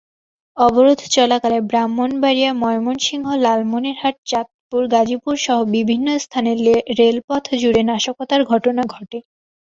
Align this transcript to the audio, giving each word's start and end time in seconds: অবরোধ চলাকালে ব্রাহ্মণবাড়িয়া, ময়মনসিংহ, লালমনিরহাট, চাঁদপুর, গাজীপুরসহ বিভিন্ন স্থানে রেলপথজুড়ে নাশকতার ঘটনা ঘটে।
অবরোধ 0.57 0.99
চলাকালে 1.15 1.59
ব্রাহ্মণবাড়িয়া, 1.61 2.51
ময়মনসিংহ, 2.61 3.27
লালমনিরহাট, 3.37 4.15
চাঁদপুর, 4.25 4.81
গাজীপুরসহ 4.87 5.57
বিভিন্ন 5.75 6.07
স্থানে 6.17 6.51
রেলপথজুড়ে 6.99 7.81
নাশকতার 7.89 8.41
ঘটনা 8.43 8.83
ঘটে। 8.95 9.19